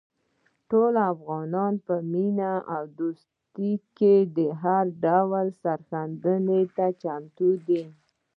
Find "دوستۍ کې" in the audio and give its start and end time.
2.99-4.15